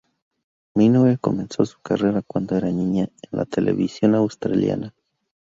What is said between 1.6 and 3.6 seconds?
su carrera cuando era niña en la